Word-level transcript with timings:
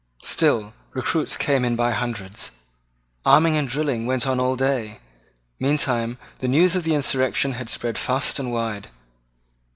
Still 0.23 0.73
recruits 0.93 1.37
came 1.37 1.63
in 1.63 1.75
by 1.75 1.91
hundreds. 1.91 2.49
Arming 3.23 3.55
and 3.55 3.69
drilling 3.69 4.07
went 4.07 4.25
on 4.25 4.39
all 4.39 4.55
day. 4.55 4.99
Meantime 5.59 6.17
the 6.39 6.47
news 6.47 6.75
of 6.75 6.81
the 6.81 6.95
insurrection 6.95 7.51
had 7.51 7.69
spread 7.69 7.99
fast 7.99 8.39
and 8.39 8.51
wide. 8.51 8.87